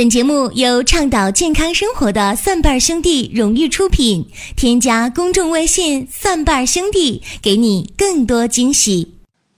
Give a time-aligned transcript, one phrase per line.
[0.00, 4.30] 本节目由倡导健康生活的蒜瓣兄弟荣誉出品。
[4.56, 9.16] 添加公众微信“蒜瓣兄弟”，给你更多惊喜。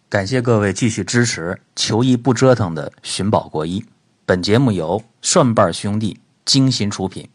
[0.08, 3.84] 感谢各位继续支持求医不折腾的寻宝国医。
[4.26, 7.28] 本节目由蒜瓣兄弟精心出品。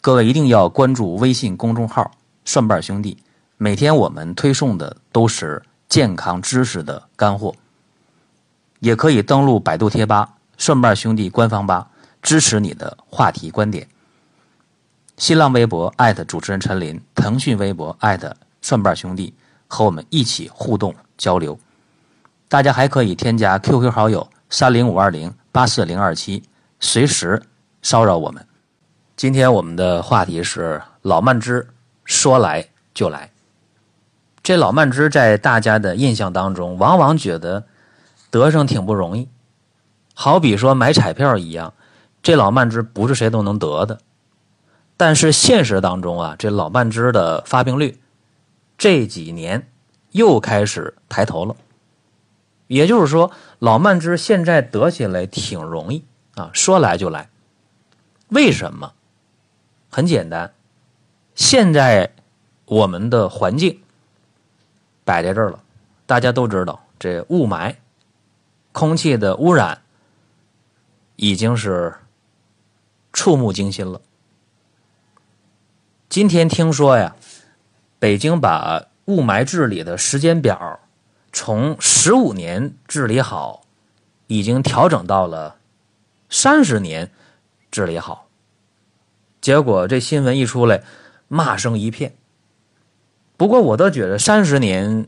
[0.00, 2.12] 各位一定要关注微信公众号
[2.46, 3.18] “蒜瓣兄弟”，
[3.58, 7.56] 每天我们推送的都是健康知识的干货。
[8.78, 11.88] 也可以登录百度贴吧“蒜瓣兄弟”官方吧。
[12.24, 13.86] 支持你的话题观点。
[15.16, 19.32] 新浪微博艾特主持人陈林，腾讯微博艾特蒜瓣兄弟，
[19.68, 21.56] 和我们一起互动交流。
[22.48, 26.42] 大家还可以添加 QQ 好友三零五二零八四零二七，
[26.80, 27.40] 随时
[27.82, 28.44] 骚扰我们。
[29.16, 31.68] 今天我们的话题是老慢支，
[32.04, 33.30] 说来就来。
[34.42, 37.64] 这老慢支在大家的印象当中，往往觉得
[38.30, 39.28] 得上挺不容易，
[40.14, 41.72] 好比说买彩票一样。
[42.24, 44.00] 这老慢支不是谁都能得的，
[44.96, 48.00] 但是现实当中啊，这老慢支的发病率
[48.78, 49.68] 这几年
[50.10, 51.54] 又开始抬头了。
[52.66, 56.02] 也就是说，老慢支现在得起来挺容易
[56.34, 57.28] 啊，说来就来。
[58.28, 58.94] 为什么？
[59.90, 60.54] 很简单，
[61.34, 62.10] 现在
[62.64, 63.82] 我们的环境
[65.04, 65.62] 摆在这儿了，
[66.06, 67.76] 大家都知道，这雾霾、
[68.72, 69.82] 空气的污染
[71.16, 71.94] 已经是。
[73.14, 74.02] 触目惊心了。
[76.10, 77.16] 今天听说呀，
[77.98, 80.80] 北京把雾霾治理的时间表
[81.32, 83.62] 从十五年治理好，
[84.26, 85.56] 已经调整到了
[86.28, 87.10] 三十年
[87.70, 88.26] 治理好。
[89.40, 90.82] 结果这新闻一出来，
[91.28, 92.14] 骂声一片。
[93.36, 95.06] 不过我倒觉得三十年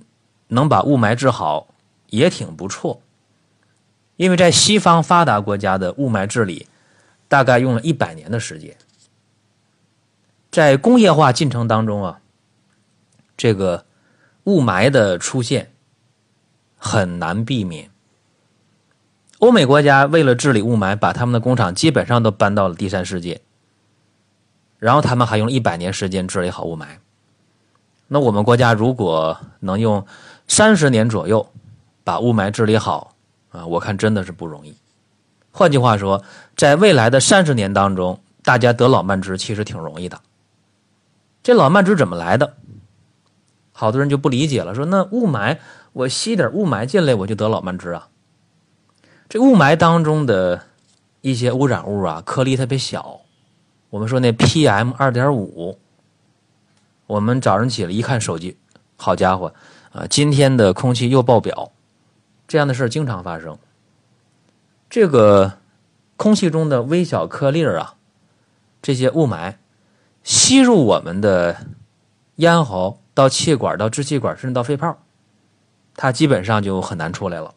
[0.48, 1.68] 能把雾霾治好
[2.10, 3.00] 也挺不错，
[4.16, 6.68] 因为在西方发达国家的雾霾治理。
[7.28, 8.76] 大概用了一百年的时间，
[10.50, 12.20] 在工业化进程当中啊，
[13.36, 13.84] 这个
[14.44, 15.72] 雾霾的出现
[16.76, 17.90] 很难避免。
[19.38, 23.42] 欧美国家为了治理雾霾，把他们的工厂基本上都搬到了第三世界，
[24.78, 26.86] 然后他们还用了一百年时间治理好雾霾。
[28.08, 30.06] 那我们国家如果能用
[30.46, 31.52] 三十年左右
[32.04, 33.14] 把雾霾治理好
[33.50, 34.74] 啊，我看真的是不容易。
[35.56, 36.22] 换句话说，
[36.54, 40.20] 在未来的三十年当中，大家得老慢支其实挺容易的。
[41.42, 42.58] 这老慢支怎么来的？
[43.72, 45.56] 好多人就不理解了，说那雾霾，
[45.94, 48.08] 我吸点雾霾进来，我就得老慢支啊？
[49.30, 50.60] 这雾霾当中的
[51.22, 53.20] 一些污染物啊，颗粒特别小。
[53.88, 55.78] 我们说那 PM 二点五，
[57.06, 58.58] 我们早上起来一看手机，
[58.98, 59.54] 好家伙
[59.90, 61.72] 啊，今天的空气又爆表，
[62.46, 63.56] 这样的事经常发生。
[64.96, 65.58] 这个
[66.16, 67.96] 空气中的微小颗粒儿啊，
[68.80, 69.56] 这些雾霾
[70.24, 71.66] 吸入我们的
[72.36, 74.96] 咽喉，到气管、到支气管，甚至到肺泡，
[75.96, 77.52] 它基本上就很难出来了，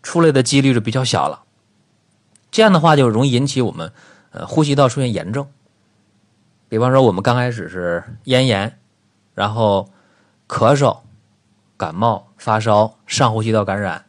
[0.00, 1.42] 出来的几率就比较小了。
[2.52, 3.92] 这样的话就容易引起我们
[4.30, 5.44] 呃呼吸道出现炎症。
[6.68, 8.78] 比方说，我们刚开始是咽炎，
[9.34, 9.90] 然后
[10.46, 10.98] 咳嗽、
[11.76, 14.04] 感冒、发烧、上呼吸道感染。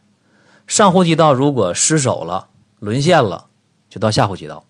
[0.70, 2.48] 上呼吸道如果失守了、
[2.78, 3.48] 沦陷了，
[3.88, 4.64] 就到下呼吸道。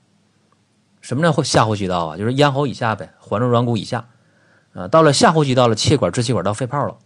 [1.02, 2.16] 什么叫下呼吸道啊？
[2.16, 4.08] 就是咽喉以下呗，环状软骨以下。
[4.72, 6.96] 啊，到了下呼吸道了，气管、支气管到肺泡了，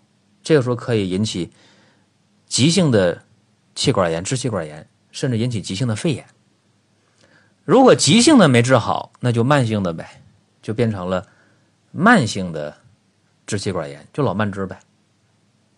[0.44, 1.50] 这个时候可以引起
[2.46, 3.22] 急性的
[3.74, 6.24] 气管炎、支气管炎，甚至引起急性的肺炎。
[7.64, 10.22] 如果急性的没治好，那就慢性的呗，
[10.62, 11.26] 就变成了
[11.90, 12.76] 慢性的
[13.44, 14.78] 支气管炎，就老慢支呗。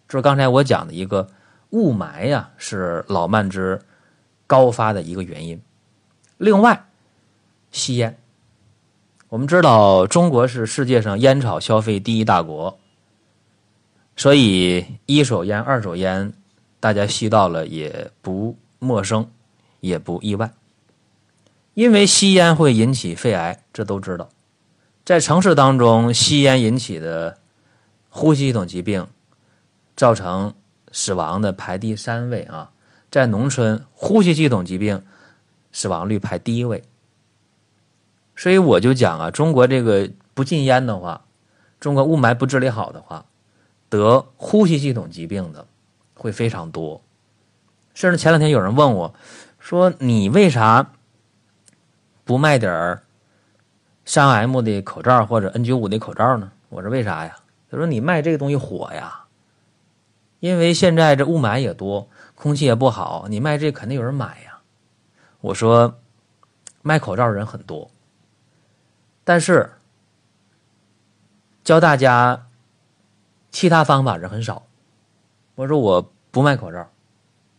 [0.06, 1.26] 这是刚才我讲的一个。
[1.70, 3.80] 雾霾呀，是老慢支
[4.46, 5.60] 高发的一个原因。
[6.38, 6.86] 另外，
[7.72, 8.16] 吸烟，
[9.28, 12.78] 我们知道中国是世界上烟草消费第一大国，
[14.16, 16.32] 所以一手烟、二手烟，
[16.78, 19.28] 大家吸到了也不陌生，
[19.80, 20.52] 也不意外。
[21.74, 24.28] 因为吸烟会引起肺癌，这都知道。
[25.04, 27.38] 在城市当中，吸烟引起的
[28.08, 29.06] 呼吸系统疾病，
[29.96, 30.54] 造成。
[30.96, 32.70] 死亡的排第三位啊，
[33.10, 35.04] 在农村呼吸系统疾病
[35.70, 36.84] 死亡率排第一位，
[38.34, 41.26] 所以我就讲啊，中国这个不禁烟的话，
[41.78, 43.26] 中国雾霾不治理好的话，
[43.90, 45.66] 得呼吸系统疾病的
[46.14, 47.02] 会非常多。
[47.92, 49.14] 甚至前两天有人问我，
[49.58, 50.92] 说你为啥
[52.24, 53.02] 不卖点儿
[54.06, 56.50] 三 M 的口罩或者 N 九五的口罩呢？
[56.70, 57.36] 我说为啥呀？
[57.70, 59.24] 他说你卖这个东西火呀。
[60.40, 64.58] 因为现在这雾霾也多，空气也不好，你卖这肯定有人买呀。
[65.40, 65.98] 我说，
[66.82, 67.90] 卖口罩人很多，
[69.24, 69.72] 但是
[71.64, 72.46] 教大家
[73.50, 74.66] 其他方法人很少。
[75.54, 76.90] 我说我不卖口罩，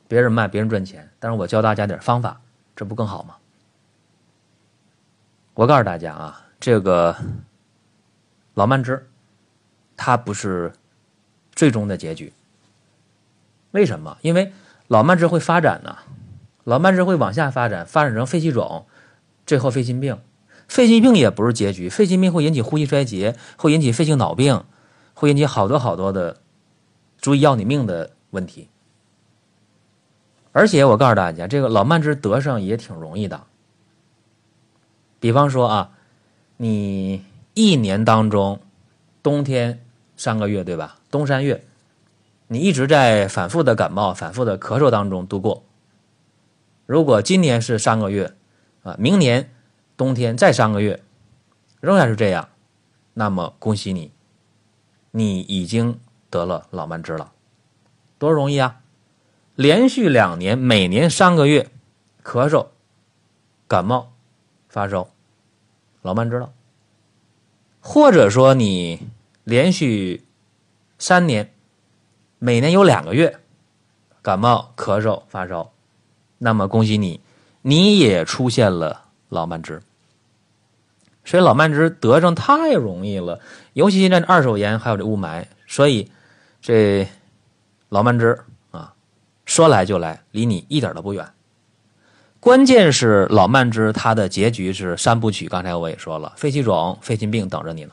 [0.08, 2.40] 别人卖别人赚钱，但是我教大家点方法，
[2.76, 3.36] 这不更好吗？
[5.56, 7.16] 我告诉大家啊，这个
[8.54, 9.10] 老慢支，
[9.96, 10.72] 它不是
[11.54, 12.32] 最终的结局。
[13.72, 14.18] 为什么？
[14.22, 14.54] 因为
[14.88, 15.98] 老慢支会发展呢，
[16.64, 18.86] 老慢支会往下发展，发展成肺气肿。
[19.46, 20.20] 最后肺心病，
[20.68, 24.64] 肺心病也不是结局，肺心病会引起呼吸衰竭，会引起肺性脑病，
[25.14, 26.38] 会引起好多好多的，
[27.18, 28.68] 足以要你命的问题。
[30.52, 33.44] 而且我告诉大家，这个老慢支得上也挺容易的。
[35.20, 35.92] 比方说啊，
[36.58, 37.24] 你
[37.54, 38.60] 一年当中，
[39.22, 39.84] 冬天
[40.16, 41.00] 三个月对吧？
[41.12, 41.64] 冬三月，
[42.48, 45.64] 你一直在反复的感冒、反复的咳嗽当中度过。
[46.86, 48.34] 如果今年是三个月。
[48.84, 49.54] 啊，明年
[49.98, 51.04] 冬天再三个月，
[51.82, 52.48] 仍然是这样，
[53.16, 54.14] 那么恭喜你，
[55.12, 56.00] 你已经
[56.30, 57.34] 得了老慢支了，
[58.18, 58.80] 多容易啊！
[59.56, 61.70] 连续两年，每年三个月，
[62.24, 62.68] 咳嗽、
[63.68, 64.14] 感冒、
[64.70, 65.10] 发烧，
[66.02, 66.54] 老慢支了。
[67.82, 69.10] 或者说你
[69.44, 70.24] 连续
[70.98, 71.54] 三年，
[72.40, 73.40] 每年有两个月，
[74.22, 75.72] 感冒、咳嗽、发烧，
[76.38, 77.20] 那么恭喜你。
[77.64, 79.82] 你也出现了老慢支，
[81.26, 83.42] 所以老慢支得上太容易了，
[83.74, 86.10] 尤其现在二手烟还有这雾霾，所以
[86.62, 87.06] 这
[87.90, 88.40] 老慢支
[88.72, 88.94] 啊，
[89.46, 91.28] 说来就来，离你一点都不远。
[92.40, 97.92] 关键是老慢支它的结局是三部曲，刚才我也说了，肺气肿、肺心病等着你呢。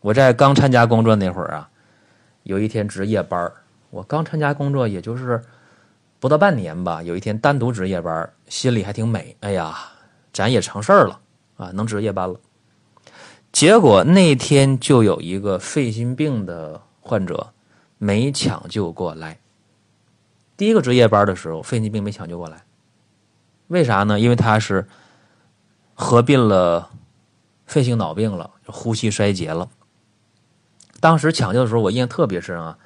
[0.00, 1.70] 我在刚参加工作那会儿啊，
[2.44, 3.52] 有一天值夜班
[3.90, 5.42] 我刚参加工作，也就是。
[6.20, 9.36] 不到半年吧，有一天单独值夜班，心里还挺美。
[9.40, 9.76] 哎呀，
[10.32, 11.20] 咱也成事儿了
[11.58, 12.40] 啊，能值夜班了。
[13.52, 17.52] 结果那天就有一个肺心病的患者
[17.98, 19.38] 没抢救过来。
[20.56, 22.64] 第一个值夜班的时候，肺心病没抢救过来，
[23.66, 24.18] 为啥呢？
[24.18, 24.86] 因为他是
[25.92, 26.88] 合并了
[27.66, 29.68] 肺性脑病了，呼吸衰竭了。
[31.04, 32.78] 当时抢救的时候，我印象特别深啊，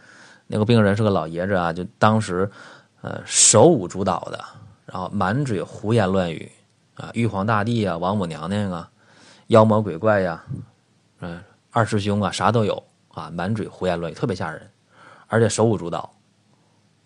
[0.49, 2.51] 那个病人是个老爷子啊，就当时。
[3.01, 4.45] 呃，手舞足蹈的，
[4.85, 6.51] 然后满嘴胡言乱语
[6.97, 8.91] 啊，玉皇大帝啊，王母娘娘啊，
[9.47, 10.43] 妖魔鬼怪呀，
[11.21, 12.83] 嗯，二师兄啊，啥都有
[13.15, 14.69] 啊，满嘴胡言乱语，特别吓人，
[15.29, 16.13] 而且手舞足蹈，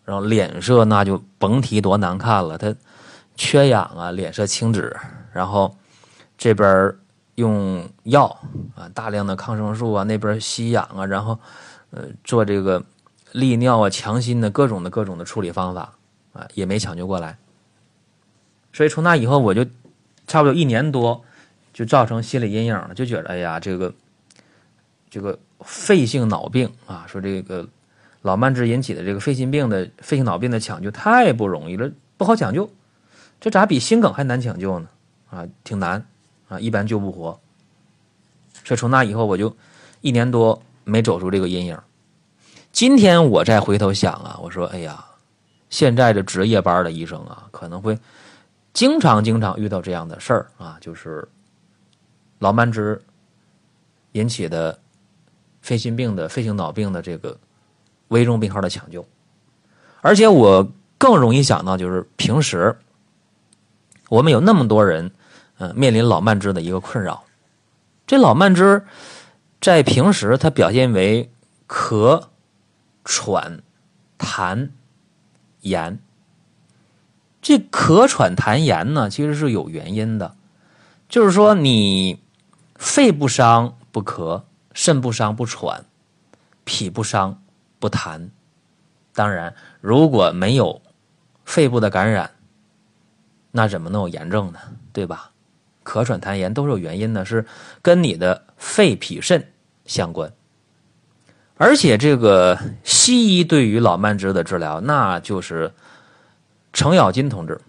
[0.03, 2.75] 然后脸色那就甭提多难看了，他
[3.37, 4.97] 缺氧啊，脸色青紫，
[5.31, 5.76] 然后
[6.38, 6.97] 这边
[7.37, 8.26] 用药
[8.75, 11.38] 啊，大量的抗生素啊，那边吸氧啊，然后
[11.90, 12.82] 呃做这个。
[13.32, 15.94] 利尿啊，强心的各种的各种的处理方法
[16.34, 17.38] 啊，也没抢救过来。
[18.75, 19.64] 所以从那以后，我就
[20.26, 21.25] 差不多一年多，
[21.73, 23.94] 就造成心理阴影了，就觉得哎呀，这个
[25.08, 27.67] 这个肺性脑病啊，说这个
[28.20, 32.69] 老慢支引起的这个肺心病的肺性脑病的抢救太不容易了，不好抢救，
[33.40, 34.88] 这咋比心梗还难抢救呢？
[35.31, 36.05] 啊，挺难
[36.52, 37.40] 啊，一般救不活。
[38.64, 39.54] 所以从那以后，我就
[40.02, 41.78] 一年多没走出这个阴影。
[42.70, 45.04] 今天我再回头想啊，我说，哎呀，
[45.70, 47.99] 现在的值夜班的医生啊，可能会
[48.72, 51.26] 经常经常遇到这样的事儿啊，就是
[52.38, 53.00] 老慢支
[54.12, 54.78] 引起的
[55.61, 57.37] 肺心病的肺性脑病的这个
[58.09, 59.06] 危重病号的抢救，
[60.00, 60.66] 而且我
[60.99, 62.75] 更容易想到，就是平时
[64.09, 65.11] 我们有那么多人，
[65.59, 67.25] 嗯，面临老慢支的一个困扰，
[68.06, 68.85] 这老慢支
[69.61, 71.30] 在平时它表现为
[71.66, 72.25] 咳。
[73.04, 73.62] 喘、
[74.16, 74.71] 痰、
[75.62, 75.99] 炎，
[77.42, 80.37] 这咳喘痰炎呢，其实是有原因的。
[81.09, 82.23] 就是说，你
[82.76, 85.85] 肺不伤不咳，肾不伤不喘，
[86.62, 87.42] 脾不伤
[87.80, 88.30] 不痰。
[89.12, 90.80] 当然，如果没有
[91.44, 92.30] 肺部的感染，
[93.50, 94.61] 那怎么能有炎症呢？
[94.92, 95.32] 对吧？
[95.85, 97.47] 咳喘痰炎都是有原因的，是
[97.83, 99.53] 跟你的肺脾肾
[99.85, 100.33] 相关。
[101.57, 105.73] 而且这个西医对于老慢支的治疗，那就是
[106.73, 107.61] 程咬金同志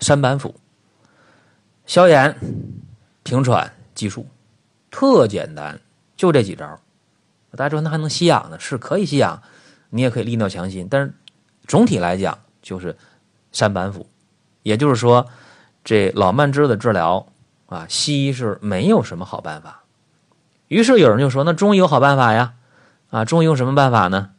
[0.00, 0.54] 三板斧：
[1.86, 2.36] 消炎、
[3.22, 4.26] 平喘、激素，
[4.90, 5.80] 特简单，
[6.16, 6.80] 就这几招。
[7.56, 8.58] 大家说那还能吸氧呢？
[8.58, 9.42] 是可以吸氧，
[9.90, 11.12] 你也可以利尿强心，但是
[11.66, 12.96] 总体来讲就是
[13.52, 14.06] 三板斧。
[14.62, 15.28] 也就是说，
[15.84, 17.26] 这老慢支的治疗
[17.66, 19.82] 啊，西医是没有什么好办法。
[20.68, 22.54] 于是有人就说：“那中医有好办法呀，
[23.10, 24.30] 啊，中医用什么办法呢？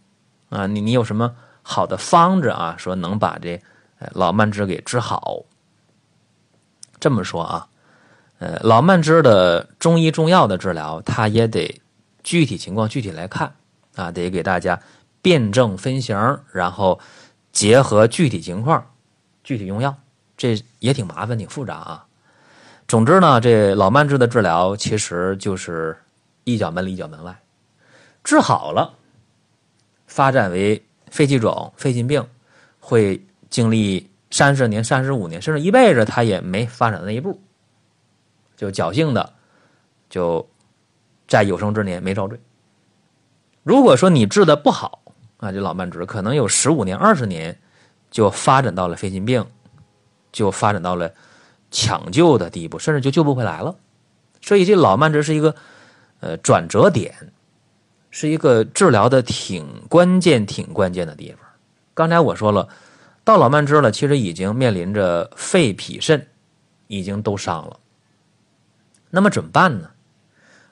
[0.49, 2.75] 啊，你你有什么好的方子啊？
[2.77, 3.61] 说能把这
[4.13, 5.43] 老慢支给治好？”
[6.99, 7.67] 这么说啊，
[8.39, 11.81] 呃，老慢支的中医中药的治疗，它也得
[12.23, 13.53] 具体情况具体来看
[13.95, 14.81] 啊，得给大家
[15.21, 16.99] 辨证分型，然后
[17.51, 18.89] 结合具体情况
[19.43, 19.95] 具体用药，
[20.43, 22.05] 这也挺麻烦，挺复杂啊。
[22.85, 25.97] 总之呢，这老慢支的治疗其实就是
[26.43, 27.33] 一脚门里一脚门外，
[28.25, 28.93] 治好了，
[30.05, 32.27] 发展为肺气肿、肺心病，
[32.81, 37.39] 会经历三十年、三十五年，甚至一辈子，他也没发展到那一步，
[38.57, 39.33] 就侥幸的
[40.09, 40.45] 就
[41.25, 42.37] 在有生之年没遭罪。
[43.63, 45.03] 如果说你治的不好
[45.37, 47.57] 啊，这老慢支可能有十五年、二十年
[48.11, 49.45] 就发展到了肺心病，
[50.33, 51.13] 就发展到了。
[51.75, 53.75] 抢救的地步，甚至就救不回来了。
[54.43, 55.55] 所以，这老慢支是一个
[56.19, 57.33] 呃转折点，
[58.11, 61.39] 是一个治疗的挺关键、挺关键的地方。
[61.95, 62.69] 刚才我说了，
[63.23, 66.27] 到老慢支了，其实已经面临着肺、脾、肾
[66.85, 67.79] 已经都伤了。
[69.09, 69.89] 那么怎么办呢？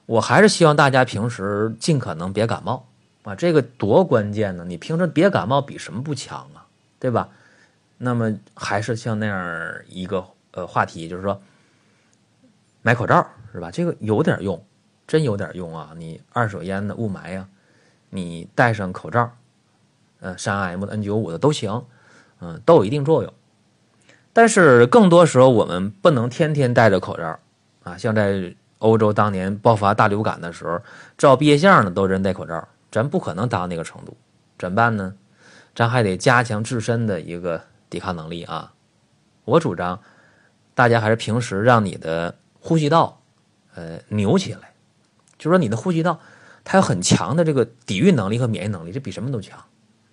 [0.06, 2.86] 我还是希望大家平时尽可能别感冒
[3.24, 4.64] 啊，这个多关键呢！
[4.64, 6.62] 你平时别感冒，比什么不强啊？
[7.00, 7.28] 对吧？
[8.02, 10.26] 那么还是像那样一个。
[10.54, 11.40] 呃，话题就是说，
[12.82, 13.70] 买口罩是吧？
[13.70, 14.62] 这个有点用，
[15.06, 15.94] 真有点用啊！
[15.96, 17.48] 你二手烟的、雾霾呀，
[18.10, 19.32] 你戴上口罩，
[20.20, 21.86] 呃，三 M 的、N 九五的都行，
[22.42, 23.32] 嗯，都有一定作用。
[24.34, 27.38] 但是更多时候，我们不能天天戴着口罩
[27.82, 27.96] 啊。
[27.96, 30.82] 像在欧洲当年爆发大流感的时候，
[31.16, 34.14] 照毕业相的都人戴口罩，咱不可能达到那个程度，
[34.58, 35.14] 怎么办呢？
[35.74, 38.72] 咱还得加强自身的一个抵抗能力啊！
[39.44, 40.00] 我主张。
[40.74, 43.20] 大家还是平时让你的呼吸道，
[43.74, 44.72] 呃，扭起来，
[45.36, 46.18] 就说你的呼吸道
[46.64, 49.62] 它有很强的这个抵御能力和免疫能力，这比什么都强。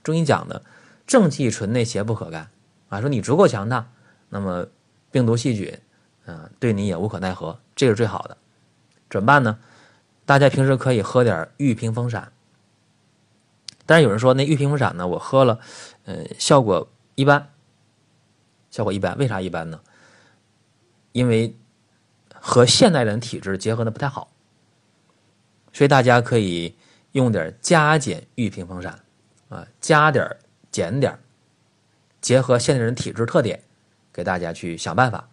[0.03, 0.61] 中医讲的
[1.07, 2.49] 正气存内，邪不可干
[2.89, 3.89] 啊，说你足够强大，
[4.27, 4.67] 那么
[5.11, 5.79] 病毒细菌，
[6.25, 8.35] 嗯，对你也无可奈何，这是最好的。
[9.09, 9.59] 怎么办呢？
[10.25, 12.33] 大家平时可以喝点玉屏风散，
[13.85, 15.59] 但是有人说那玉屏风散呢，我喝了，
[16.03, 17.49] 呃，效果一般，
[18.71, 19.79] 效果一般，为啥一般呢？
[21.11, 21.55] 因为
[22.33, 24.31] 和现代人体质结合的不太好，
[25.73, 26.75] 所以大家可以
[27.13, 28.99] 用点加减玉屏风散
[29.49, 30.37] 啊，加点
[30.71, 31.19] 减点
[32.21, 33.63] 结合现代人体质特点，
[34.13, 35.27] 给大家去想办法。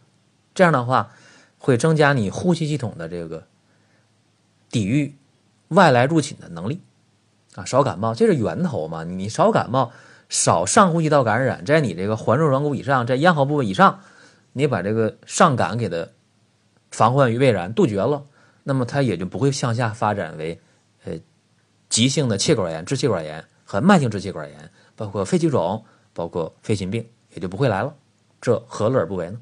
[0.55, 1.13] 这样的话，
[1.59, 3.47] 会增加你呼吸系统的这个
[4.71, 5.15] 抵御
[5.69, 6.81] 外来入侵的能力
[7.55, 9.05] 啊，少感冒，这是源头嘛。
[9.05, 9.93] 你少感冒，
[10.29, 14.01] 少上呼吸道感染，在你这个环状软骨以上，在咽喉部位以上。
[14.59, 16.09] 你把这个上感给它
[16.91, 18.25] 防患于未然，杜绝了，
[18.63, 20.59] 那么它也就不会向下发展为
[21.05, 21.13] 呃
[21.91, 27.95] 急性的气管炎、支气管炎和慢性支气管炎，包括肺气肿、包括肺心病，也就不会来了。
[28.41, 29.39] 这何乐而不为呢？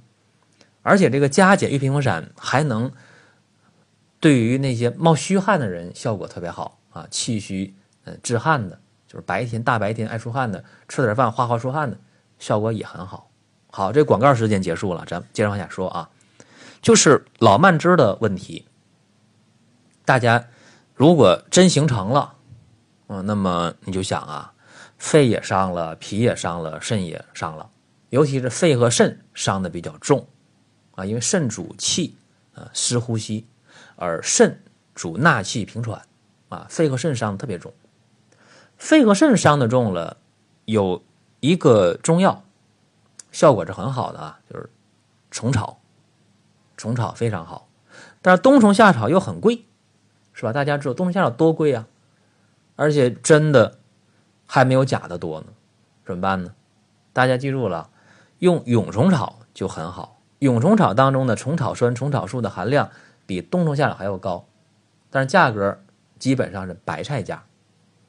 [0.83, 2.91] 而且这个加减玉屏风散还能
[4.19, 7.73] 对于那些冒虚汗的人效果特别好啊，气虚
[8.03, 8.81] 呃致汗的，
[9.15, 11.97] 就是白天大白天爱出汗的，吃点饭哗哗出汗的，
[12.41, 13.31] 效果也很好。
[13.71, 16.11] 好，这广告时间结束了，咱接着往下说啊。
[16.83, 18.67] 就是老慢支的问题，
[20.05, 20.45] 大家
[20.95, 22.35] 如果真形成了，
[23.07, 24.53] 嗯，那么你就想啊，
[24.99, 27.71] 肺也伤了，脾也伤了，肾也伤了，
[28.11, 30.27] 尤其是肺和肾伤的比较重
[30.97, 32.17] 啊，因为肾主气
[32.53, 33.47] 啊，湿呼吸，
[33.95, 34.61] 而肾
[34.93, 36.03] 主纳气平喘
[36.49, 37.73] 啊，肺和肾伤特别重。
[38.77, 40.19] 肺和肾伤的重了，
[40.65, 41.03] 有
[41.41, 42.43] 一个中药。
[43.33, 44.71] 效果是很好的啊，就是
[45.31, 45.81] 虫草，
[46.77, 47.69] 虫草非常好，
[48.23, 49.65] 但是冬虫夏草又很贵，
[50.33, 50.53] 是吧？
[50.53, 51.87] 大家知道冬虫夏草多贵啊，
[52.77, 53.79] 而且真的
[54.47, 55.47] 还没有假的多呢，
[56.05, 56.55] 怎么办呢？
[57.13, 57.91] 大家记住了，
[58.39, 60.21] 用蛹虫草就很好。
[60.39, 62.91] 蛹虫草当中的虫草酸、虫草素的含量
[63.27, 64.47] 比冬虫夏草还要高，
[65.11, 65.81] 但是价格
[66.21, 67.45] 基本上是白菜价。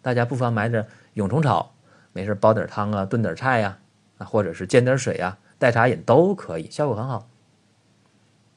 [0.06, 0.86] 大家不妨买点
[1.16, 1.74] 蛹虫草，
[2.14, 3.80] 没事煲点汤啊，炖点菜呀。
[4.20, 7.28] 啊，或者是煎点水啊，代茶饮都可以，效果很好。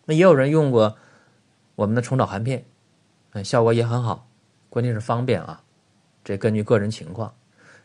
[0.04, 0.98] 那也有人用过
[1.74, 2.66] 我们的虫草含片，
[3.32, 4.28] 嗯，效果也很好，
[4.68, 5.62] 关键是方便啊。
[6.22, 7.34] 这根据个人情况。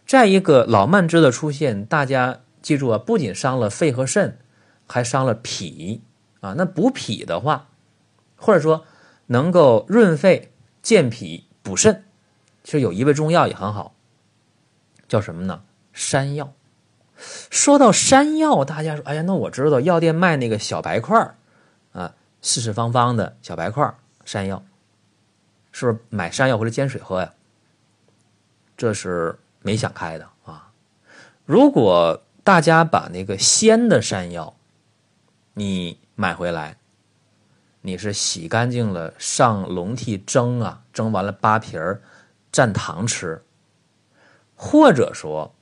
[0.06, 4.38] 再一个，老慢支的出现，大家记住啊，不仅伤了肺和肾，
[4.86, 6.04] 还伤了脾
[6.42, 6.54] 啊。
[6.58, 7.70] 那补脾的话，
[8.36, 8.84] 或者说
[9.28, 10.52] 能够润肺、
[10.82, 12.04] 健脾、补肾，
[12.64, 13.94] 其实有一味中药也很好，
[15.08, 15.64] 叫什么呢？
[15.92, 16.54] 山药。
[17.50, 21.36] 说到山药，大家说：“哎呀，那我知道药店卖那个小白块儿
[21.92, 24.64] 啊，四四方方的小白块儿山药，
[25.72, 27.34] 是不是买山药或者煎水喝呀？”
[28.76, 30.72] 这是没想开的啊！
[31.46, 34.56] 如果大家把那个鲜的山药
[35.54, 36.76] 你买回来
[37.82, 42.02] 你是洗干净了上笼屉蒸啊，蒸完了扒皮儿
[42.54, 43.44] 蘸糖吃，
[44.56, 45.54] 或者说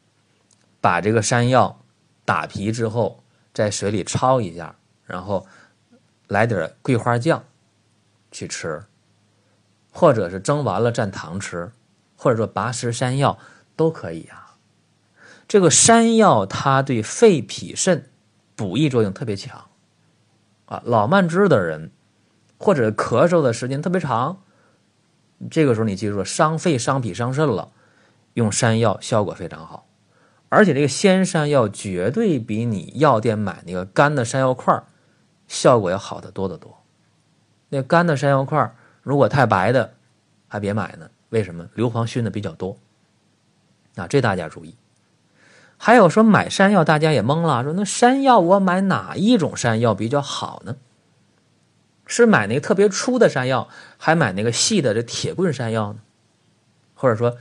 [0.81, 1.81] 把这个山药
[2.25, 5.47] 打皮之后在水里焯一下，然后
[6.27, 7.43] 来点桂花酱
[8.31, 8.83] 去吃，
[9.91, 11.71] 或者是蒸完了蘸糖吃，
[12.17, 13.39] 或者说拔丝山药
[13.77, 14.57] 都可以啊。
[15.47, 18.09] 这个山药它对肺脾肾
[18.55, 19.69] 补益作用特别强
[20.65, 21.91] 啊，老慢支的人。
[22.63, 24.43] 或者咳嗽的时间特别长，
[25.49, 27.71] 这个时候你记住，伤肺、伤脾、伤肾了，
[28.33, 29.87] 用山药效果非常好。
[30.49, 34.83] 而且这个鲜山药绝对比你药店买那个干的山药块
[35.47, 36.77] 效果要好得多得多。
[37.69, 39.93] 那干的山药块如果太白的，
[40.47, 41.09] 还别买呢。
[41.29, 41.69] 为什么？
[41.75, 42.77] 硫磺熏的比较多。
[43.95, 44.75] 啊，这大家注意。
[45.77, 50.75] 还有说买山药，大家也懵了，说那山药我买哪一种山药比较好呢？
[52.11, 55.99] 是买那个特别粗的山药，还买那个细的这铁棍山药呢？
[56.93, 57.37] 或者说，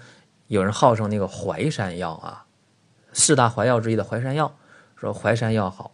[0.47, 2.47] 有人号称那个淮山药啊，
[3.13, 4.55] 四大淮药之一的淮山药，
[4.95, 5.91] 说淮山药好。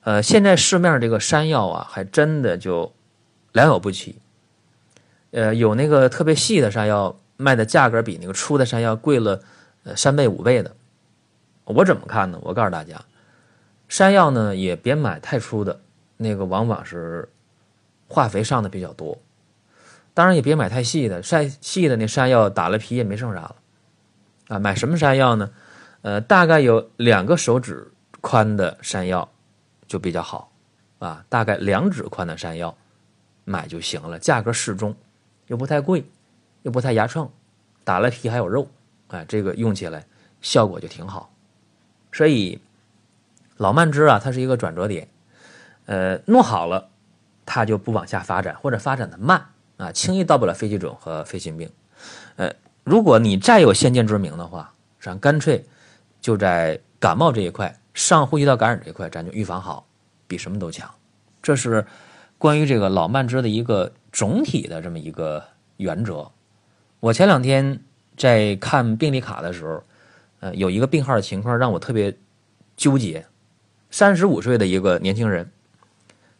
[0.00, 2.92] 呃，现在市面这个山药啊，还真的就
[3.52, 4.18] 良莠不齐。
[5.30, 9.40] 呃，有那个特别细的山药，卖的价格比那个粗的山药贵了
[9.84, 10.74] 呃三倍五倍的。
[11.62, 12.40] 我怎么看呢？
[12.42, 13.00] 我告诉大家，
[13.88, 15.78] 山药呢也别买太粗的，
[16.16, 17.28] 那个往往是。
[18.08, 19.18] 化肥上的比较多，
[20.14, 23.56] 当然也别买太细的，晒细的那山药打了皮也没剩啥了，
[24.48, 25.50] 啊，买什么山药呢？
[26.02, 29.28] 呃，大概有两个手指宽的山药
[29.88, 30.52] 就比较好，
[31.00, 32.76] 啊，大概两指宽的山药
[33.44, 34.94] 买就行了，价格适中，
[35.48, 36.04] 又不太贵，
[36.62, 37.28] 又不太牙秤，
[37.82, 38.68] 打了皮还有肉，
[39.08, 40.06] 哎，这个用起来
[40.40, 41.28] 效果就挺好。
[42.12, 42.60] 所以
[43.56, 45.08] 老慢支啊，它是一个转折点，
[45.86, 46.88] 呃，弄好了。
[47.46, 49.46] 它就不往下发展，或者发展的慢
[49.78, 51.70] 啊，轻易到不了肺气肿和肺心病。
[52.34, 55.64] 呃，如果你再有先见之明的话，咱干脆
[56.20, 59.86] 就在感冒这一块、上呼吸道感染这一块，咱就预防好，
[60.26, 60.92] 比什么都强。
[61.40, 61.86] 这是
[62.36, 65.42] 关于这个老慢支的一个总体的这么一个
[65.76, 66.30] 原则。
[66.98, 67.80] 我前两天
[68.16, 69.82] 在看病历卡的时候，
[70.40, 72.16] 呃，有一个病号的情况让我特别
[72.76, 73.24] 纠结。
[73.90, 75.50] 三十五岁的一个年轻人，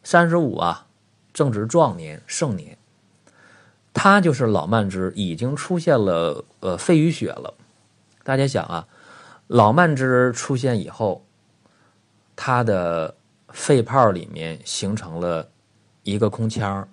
[0.02, 0.85] 三十五啊。
[1.36, 2.78] 正值壮年盛年，
[3.92, 7.52] 他就是老慢支，已经出现了呃肺淤血了。
[8.24, 8.88] 大家想啊，
[9.46, 11.26] 老慢支出现以后，
[12.34, 13.14] 他的
[13.50, 15.46] 肺泡里面形成了
[16.04, 16.88] 一个空腔，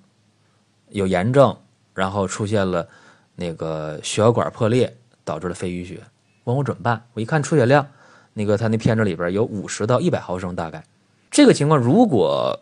[0.90, 1.58] 有炎症，
[1.94, 2.90] 然后出现了
[3.38, 6.04] 那个血管破裂，导致了肺淤血。
[6.44, 7.06] 问我怎么办？
[7.14, 7.88] 我一看出血量，
[8.34, 10.84] 那个他那片子里边有五十到一百毫升，大概
[11.32, 12.60] 这个情况如果。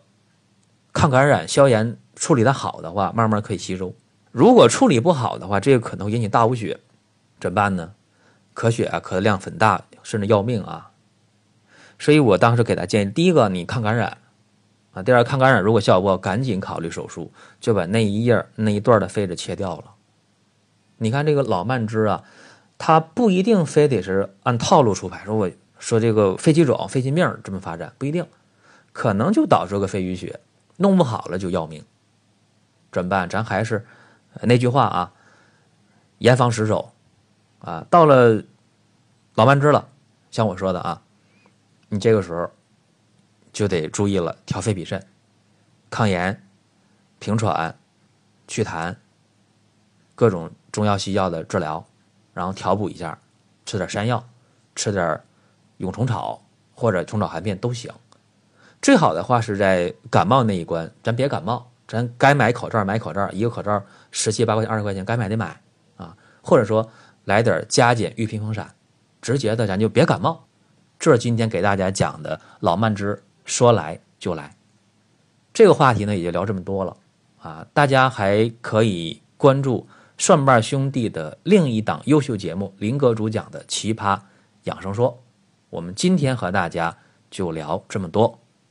[0.92, 3.94] 抗感染、消炎处理的好的话，慢慢可以吸收；
[4.30, 6.78] 如果处理不好的话，这个可能引起大无血，
[7.40, 7.94] 怎么办呢？
[8.54, 10.90] 咳血啊，咳的量很大，甚至要命啊！
[11.98, 14.18] 所以我当时给他建议：第一个，你抗感染
[14.92, 19.94] 啊；第二，抗感染如果效果不好，赶紧考虑手术，就把那一页那一段的肺子切掉了。
[20.98, 22.24] 你看这个老慢支啊，
[22.76, 28.26] 它不一定非得是按套路出牌，说我说这个肺气肿、肺心病这么发展，不一定，
[28.92, 30.40] 可能就导致个肺淤血。
[30.82, 31.84] 弄不好了就要命，
[32.90, 33.28] 怎么办？
[33.28, 33.86] 咱还是
[34.42, 35.12] 那句话啊，
[36.18, 36.92] 严防死守
[37.60, 37.86] 啊。
[37.88, 38.42] 到了
[39.36, 39.88] 老慢支了，
[40.32, 41.02] 像我说的啊，
[41.88, 42.50] 你这个时候
[43.52, 45.06] 就得注意了，调肺脾肾、
[45.88, 46.44] 抗炎、
[47.20, 47.78] 平喘、
[48.48, 48.96] 祛痰，
[50.16, 51.86] 各种中药西药的治疗，
[52.34, 53.18] 然后调补一下，
[53.64, 54.28] 吃点山药，
[54.74, 55.22] 吃点
[55.78, 56.42] 蛹虫草
[56.74, 57.92] 或者虫草含片都行。
[58.82, 65.60] 最好的话是在感冒那一关，咱别感冒，咱该买口罩买口罩，一个口罩十七八块钱、二十块钱，该买得买
[65.96, 66.16] 啊。
[66.42, 66.90] 或者说
[67.24, 68.74] 来点加减玉屏风散，
[69.20, 70.44] 直接的咱就别感冒。
[70.98, 74.56] 这是今天给大家讲的老慢支，说来就来。
[75.54, 76.96] 这个话题呢也就聊这么多了
[77.40, 79.86] 啊，大家还可以关注
[80.18, 84.18] 蒜瓣兄弟的另一档优秀节目林哥主讲的《奇葩
[84.64, 85.12] 养生说》。
[85.70, 86.96] 我们今天和大家
[87.30, 88.41] 就聊这么多。